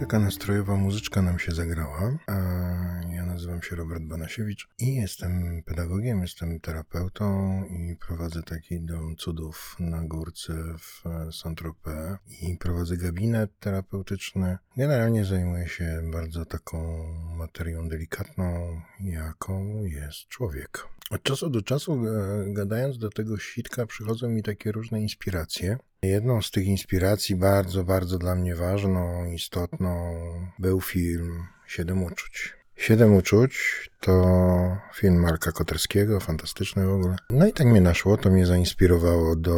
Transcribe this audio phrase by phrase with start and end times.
[0.00, 2.18] Taka nastrojowa muzyczka nam się zagrała.
[3.10, 9.76] Ja nazywam się Robert Banasiewicz i jestem pedagogiem, jestem terapeutą i prowadzę taki dom cudów
[9.80, 14.58] na górce w Saint-Tropez i prowadzę gabinet terapeutyczny.
[14.76, 17.04] Generalnie zajmuję się bardzo taką
[17.36, 20.88] materią delikatną, jaką jest człowiek.
[21.10, 25.78] Od czasu do czasu, e, gadając do tego sitka, przychodzą mi takie różne inspiracje.
[26.02, 30.14] Jedną z tych inspiracji, bardzo, bardzo dla mnie ważną, istotną,
[30.58, 32.54] był film Siedem Uczuć.
[32.76, 34.12] Siedem Uczuć to
[34.94, 37.16] film Marka Koterskiego, fantastyczny w ogóle.
[37.30, 39.56] No i tak mnie naszło, to mnie zainspirowało do,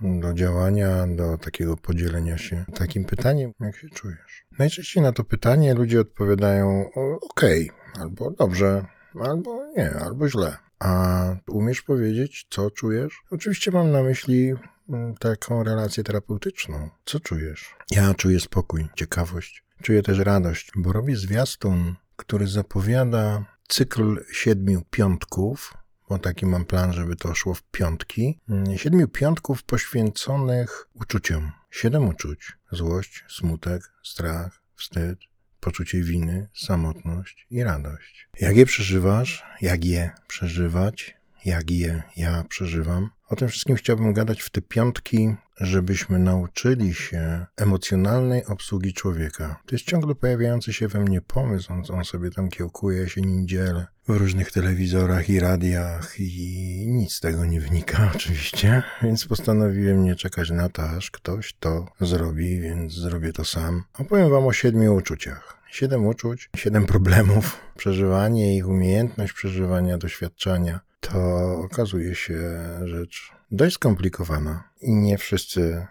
[0.00, 4.46] do działania, do takiego podzielenia się takim pytaniem, jak się czujesz.
[4.58, 6.90] Najczęściej na to pytanie ludzie odpowiadają
[7.30, 8.84] okej, albo dobrze,
[9.20, 10.56] albo nie, albo źle.
[10.78, 13.22] A umiesz powiedzieć, co czujesz?
[13.30, 14.54] Oczywiście mam na myśli
[14.88, 16.90] mm, taką relację terapeutyczną.
[17.04, 17.74] Co czujesz?
[17.90, 19.64] Ja czuję spokój, ciekawość.
[19.82, 25.74] Czuję też radość, bo robię zwiastun, który zapowiada cykl siedmiu piątków,
[26.08, 28.40] bo taki mam plan, żeby to szło w piątki.
[28.48, 31.52] Mm, Siedmiu piątków poświęconych uczuciom.
[31.70, 32.52] Siedem uczuć.
[32.72, 35.18] Złość, smutek, strach, wstyd,
[35.62, 38.28] poczucie winy, samotność i radość.
[38.40, 39.44] Jak je przeżywasz?
[39.60, 41.16] Jak je przeżywać?
[41.44, 43.10] Jak je ja przeżywam?
[43.28, 49.60] O tym wszystkim chciałbym gadać w te piątki, żebyśmy nauczyli się emocjonalnej obsługi człowieka.
[49.66, 53.20] To jest ciągle pojawiający się we mnie pomysł, on, on sobie tam kiełkuje, ja się
[53.20, 59.26] nim dzielę w różnych telewizorach i radiach i nic z tego nie wynika oczywiście, więc
[59.26, 63.82] postanowiłem nie czekać na to, aż ktoś to zrobi, więc zrobię to sam.
[63.98, 65.62] Opowiem wam o siedmiu uczuciach.
[65.70, 70.80] Siedem uczuć, siedem problemów, przeżywanie ich, umiejętność przeżywania, doświadczenia.
[71.00, 72.40] To okazuje się
[72.84, 75.86] rzecz dość skomplikowana i nie wszyscy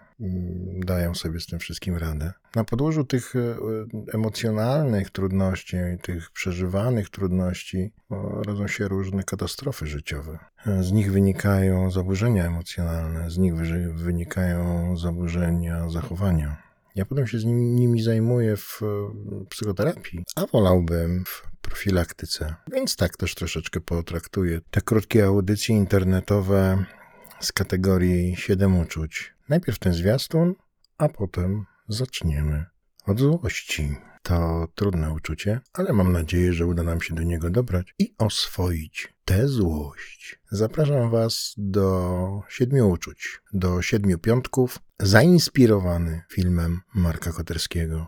[0.84, 2.32] dają sobie z tym wszystkim radę.
[2.56, 3.56] Na podłożu tych e,
[4.14, 7.92] emocjonalnych trudności, tych przeżywanych trudności
[8.46, 10.38] rodzą się różne katastrofy życiowe.
[10.80, 16.62] Z nich wynikają zaburzenia emocjonalne, z nich wy- wynikają zaburzenia zachowania.
[16.94, 18.86] Ja potem się z nimi, nimi zajmuję w e,
[19.48, 22.54] psychoterapii, a wolałbym w profilaktyce.
[22.72, 26.84] Więc tak też troszeczkę potraktuję te krótkie audycje internetowe
[27.40, 29.34] z kategorii 7 uczuć.
[29.52, 30.54] Najpierw ten zwiastun,
[30.98, 32.66] a potem zaczniemy
[33.06, 33.96] od złości.
[34.22, 39.14] To trudne uczucie, ale mam nadzieję, że uda nam się do niego dobrać i oswoić
[39.24, 40.40] tę złość.
[40.50, 48.06] Zapraszam Was do siedmiu uczuć, do siedmiu piątków, zainspirowany filmem Marka Koterskiego.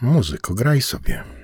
[0.00, 1.43] Muzyko, graj sobie.